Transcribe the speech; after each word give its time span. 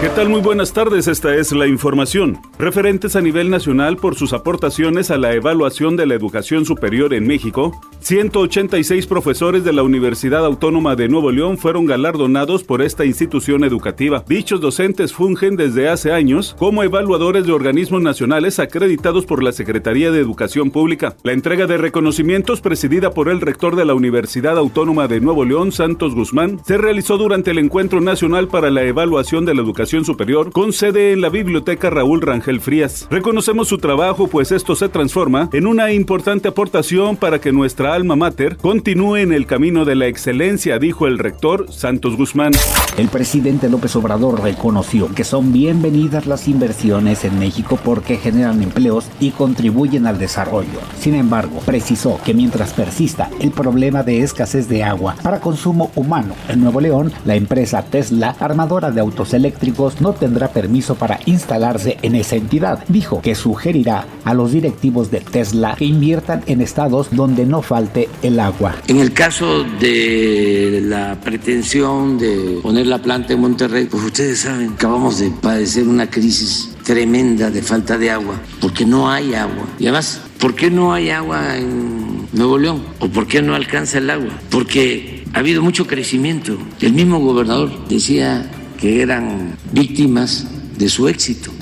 ¿Qué 0.00 0.08
tal? 0.08 0.30
Muy 0.30 0.40
buenas 0.40 0.72
tardes, 0.72 1.08
esta 1.08 1.36
es 1.36 1.52
la 1.52 1.66
información. 1.66 2.40
Referentes 2.58 3.16
a 3.16 3.20
nivel 3.20 3.50
nacional 3.50 3.98
por 3.98 4.14
sus 4.14 4.32
aportaciones 4.32 5.10
a 5.10 5.18
la 5.18 5.34
evaluación 5.34 5.94
de 5.94 6.06
la 6.06 6.14
educación 6.14 6.64
superior 6.64 7.12
en 7.12 7.26
México, 7.26 7.78
186 7.98 9.06
profesores 9.06 9.62
de 9.62 9.74
la 9.74 9.82
Universidad 9.82 10.46
Autónoma 10.46 10.96
de 10.96 11.10
Nuevo 11.10 11.30
León 11.30 11.58
fueron 11.58 11.84
galardonados 11.84 12.64
por 12.64 12.80
esta 12.80 13.04
institución 13.04 13.62
educativa. 13.62 14.24
Dichos 14.26 14.62
docentes 14.62 15.12
fungen 15.12 15.56
desde 15.56 15.90
hace 15.90 16.12
años 16.12 16.56
como 16.58 16.82
evaluadores 16.82 17.44
de 17.44 17.52
organismos 17.52 18.00
nacionales 18.00 18.58
acreditados 18.58 19.26
por 19.26 19.42
la 19.42 19.52
Secretaría 19.52 20.10
de 20.10 20.20
Educación 20.20 20.70
Pública. 20.70 21.14
La 21.24 21.32
entrega 21.32 21.66
de 21.66 21.76
reconocimientos 21.76 22.62
presidida 22.62 23.10
por 23.10 23.28
el 23.28 23.42
rector 23.42 23.76
de 23.76 23.84
la 23.84 23.92
Universidad 23.92 24.56
Autónoma 24.56 25.08
de 25.08 25.20
Nuevo 25.20 25.44
León, 25.44 25.72
Santos 25.72 26.14
Guzmán, 26.14 26.58
se 26.64 26.78
realizó 26.78 27.18
durante 27.18 27.50
el 27.50 27.58
Encuentro 27.58 28.00
Nacional 28.00 28.48
para 28.48 28.70
la 28.70 28.82
Evaluación 28.82 29.44
de 29.44 29.54
la 29.54 29.60
Educación 29.60 29.89
Superior 29.90 30.52
con 30.52 30.72
sede 30.72 31.12
en 31.12 31.20
la 31.20 31.30
Biblioteca 31.30 31.90
Raúl 31.90 32.22
Rangel 32.22 32.60
Frías. 32.60 33.08
Reconocemos 33.10 33.66
su 33.66 33.78
trabajo 33.78 34.28
pues 34.28 34.52
esto 34.52 34.76
se 34.76 34.88
transforma 34.88 35.50
en 35.52 35.66
una 35.66 35.92
importante 35.92 36.46
aportación 36.46 37.16
para 37.16 37.40
que 37.40 37.50
nuestra 37.50 37.92
alma 37.92 38.14
mater 38.14 38.56
continúe 38.56 39.16
en 39.16 39.32
el 39.32 39.46
camino 39.46 39.84
de 39.84 39.96
la 39.96 40.06
excelencia, 40.06 40.78
dijo 40.78 41.08
el 41.08 41.18
rector 41.18 41.72
Santos 41.72 42.16
Guzmán. 42.16 42.52
El 42.98 43.08
presidente 43.08 43.68
López 43.68 43.96
Obrador 43.96 44.40
reconoció 44.40 45.12
que 45.12 45.24
son 45.24 45.52
bienvenidas 45.52 46.26
las 46.26 46.46
inversiones 46.46 47.24
en 47.24 47.40
México 47.40 47.76
porque 47.84 48.16
generan 48.16 48.62
empleos 48.62 49.06
y 49.18 49.30
contribuyen 49.32 50.06
al 50.06 50.20
desarrollo. 50.20 50.78
Sin 51.00 51.16
embargo, 51.16 51.60
precisó 51.66 52.20
que 52.24 52.32
mientras 52.32 52.74
persista 52.74 53.28
el 53.40 53.50
problema 53.50 54.04
de 54.04 54.22
escasez 54.22 54.68
de 54.68 54.84
agua 54.84 55.16
para 55.20 55.40
consumo 55.40 55.90
humano 55.96 56.36
en 56.48 56.60
Nuevo 56.60 56.80
León, 56.80 57.12
la 57.24 57.34
empresa 57.34 57.82
Tesla, 57.82 58.36
armadora 58.38 58.92
de 58.92 59.00
autos 59.00 59.34
eléctricos, 59.34 59.79
no 60.00 60.12
tendrá 60.12 60.52
permiso 60.52 60.94
para 60.94 61.20
instalarse 61.26 61.96
en 62.02 62.14
esa 62.14 62.36
entidad. 62.36 62.84
Dijo 62.88 63.22
que 63.22 63.34
sugerirá 63.34 64.06
a 64.24 64.34
los 64.34 64.52
directivos 64.52 65.10
de 65.10 65.20
Tesla 65.20 65.74
que 65.76 65.86
inviertan 65.86 66.42
en 66.46 66.60
estados 66.60 67.08
donde 67.10 67.46
no 67.46 67.62
falte 67.62 68.08
el 68.22 68.38
agua. 68.40 68.74
En 68.88 68.98
el 68.98 69.12
caso 69.12 69.64
de 69.80 70.82
la 70.84 71.18
pretensión 71.20 72.18
de 72.18 72.60
poner 72.62 72.86
la 72.86 72.98
planta 72.98 73.32
en 73.32 73.40
Monterrey, 73.40 73.86
pues 73.90 74.04
ustedes 74.04 74.40
saben, 74.40 74.72
acabamos 74.74 75.18
de 75.18 75.30
padecer 75.30 75.88
una 75.88 76.10
crisis 76.10 76.76
tremenda 76.84 77.50
de 77.50 77.62
falta 77.62 77.96
de 77.96 78.10
agua, 78.10 78.34
porque 78.60 78.84
no 78.84 79.10
hay 79.10 79.34
agua. 79.34 79.64
Y 79.78 79.84
además, 79.84 80.20
¿por 80.38 80.54
qué 80.54 80.70
no 80.70 80.92
hay 80.92 81.10
agua 81.10 81.56
en 81.56 82.28
Nuevo 82.32 82.58
León? 82.58 82.82
¿O 82.98 83.08
por 83.08 83.26
qué 83.26 83.40
no 83.42 83.54
alcanza 83.54 83.98
el 83.98 84.10
agua? 84.10 84.30
Porque 84.50 85.24
ha 85.32 85.38
habido 85.38 85.62
mucho 85.62 85.86
crecimiento. 85.86 86.58
El 86.80 86.92
mismo 86.92 87.20
gobernador 87.20 87.70
decía 87.88 88.50
que 88.80 89.02
eran 89.02 89.56
víctimas 89.72 90.46
de 90.76 90.88
su 90.88 91.06
éxito. 91.06 91.52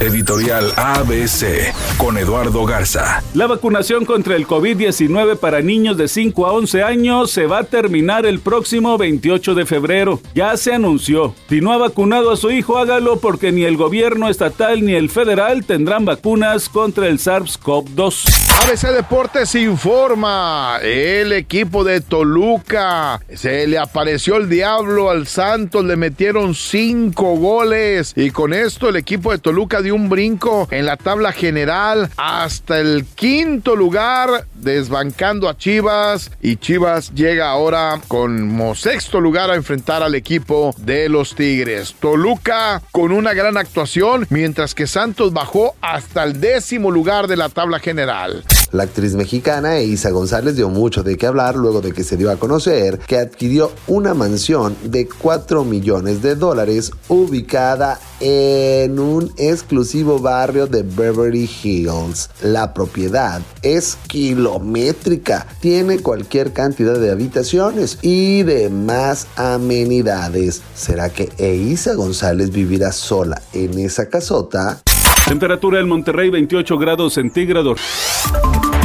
Editorial 0.00 0.72
ABC 0.76 1.72
con 1.96 2.18
Eduardo 2.18 2.66
Garza. 2.66 3.22
La 3.32 3.46
vacunación 3.46 4.04
contra 4.04 4.36
el 4.36 4.46
COVID-19 4.46 5.36
para 5.36 5.62
niños 5.62 5.96
de 5.96 6.08
5 6.08 6.46
a 6.46 6.52
11 6.52 6.82
años 6.82 7.30
se 7.30 7.46
va 7.46 7.60
a 7.60 7.64
terminar 7.64 8.26
el 8.26 8.40
próximo 8.40 8.98
28 8.98 9.54
de 9.54 9.66
febrero. 9.66 10.20
Ya 10.34 10.56
se 10.56 10.74
anunció. 10.74 11.34
Si 11.48 11.60
no 11.60 11.72
ha 11.72 11.78
vacunado 11.78 12.32
a 12.32 12.36
su 12.36 12.50
hijo, 12.50 12.78
hágalo 12.78 13.18
porque 13.18 13.52
ni 13.52 13.64
el 13.64 13.76
gobierno 13.76 14.28
estatal 14.28 14.84
ni 14.84 14.94
el 14.94 15.10
federal 15.10 15.64
tendrán 15.64 16.04
vacunas 16.04 16.68
contra 16.68 17.06
el 17.06 17.18
SARS-CoV-2. 17.18 18.44
ABC 18.64 18.94
Deportes 18.94 19.54
informa. 19.54 20.78
El 20.82 21.32
equipo 21.32 21.84
de 21.84 22.00
Toluca 22.00 23.20
se 23.34 23.66
le 23.66 23.78
apareció 23.78 24.36
el 24.36 24.48
diablo 24.48 25.10
al 25.10 25.26
Santos, 25.26 25.84
le 25.84 25.96
metieron 25.96 26.54
5 26.54 27.36
goles 27.36 28.12
y 28.16 28.30
con 28.30 28.52
esto 28.54 28.88
el 28.88 28.96
equipo 28.96 29.32
de 29.32 29.38
Toluca 29.38 29.82
dio 29.82 29.93
un 29.94 30.08
brinco 30.08 30.68
en 30.70 30.86
la 30.86 30.96
tabla 30.96 31.32
general 31.32 32.10
hasta 32.16 32.80
el 32.80 33.06
quinto 33.14 33.76
lugar, 33.76 34.46
desbancando 34.54 35.48
a 35.48 35.56
Chivas. 35.56 36.30
Y 36.42 36.56
Chivas 36.56 37.14
llega 37.14 37.50
ahora 37.50 38.00
como 38.08 38.74
sexto 38.74 39.20
lugar 39.20 39.50
a 39.50 39.54
enfrentar 39.54 40.02
al 40.02 40.14
equipo 40.14 40.74
de 40.78 41.08
los 41.08 41.34
Tigres. 41.34 41.94
Toluca 41.98 42.82
con 42.92 43.12
una 43.12 43.32
gran 43.34 43.56
actuación, 43.56 44.26
mientras 44.30 44.74
que 44.74 44.86
Santos 44.86 45.32
bajó 45.32 45.74
hasta 45.80 46.24
el 46.24 46.40
décimo 46.40 46.90
lugar 46.90 47.26
de 47.26 47.36
la 47.36 47.48
tabla 47.48 47.78
general. 47.78 48.44
La 48.74 48.82
actriz 48.82 49.14
mexicana 49.14 49.78
Isa 49.78 50.10
González 50.10 50.56
dio 50.56 50.68
mucho 50.68 51.04
de 51.04 51.16
qué 51.16 51.26
hablar 51.26 51.54
luego 51.54 51.80
de 51.80 51.92
que 51.92 52.02
se 52.02 52.16
dio 52.16 52.28
a 52.32 52.38
conocer 52.38 52.98
que 52.98 53.18
adquirió 53.18 53.70
una 53.86 54.14
mansión 54.14 54.76
de 54.82 55.06
4 55.06 55.64
millones 55.64 56.22
de 56.22 56.34
dólares 56.34 56.90
ubicada 57.06 58.00
en 58.18 58.98
un 58.98 59.32
exclusivo 59.36 60.18
barrio 60.18 60.66
de 60.66 60.82
Beverly 60.82 61.48
Hills. 61.62 62.30
La 62.42 62.74
propiedad 62.74 63.40
es 63.62 63.96
kilométrica, 64.08 65.46
tiene 65.60 66.00
cualquier 66.00 66.52
cantidad 66.52 66.98
de 66.98 67.12
habitaciones 67.12 67.98
y 68.02 68.42
demás 68.42 69.28
amenidades. 69.36 70.62
¿Será 70.74 71.10
que 71.10 71.30
Isa 71.38 71.94
González 71.94 72.50
vivirá 72.50 72.90
sola 72.90 73.40
en 73.52 73.78
esa 73.78 74.08
casota? 74.08 74.82
Temperatura 75.28 75.78
en 75.78 75.88
Monterrey 75.88 76.28
28 76.28 76.76
grados 76.76 77.14
centígrados. 77.14 77.80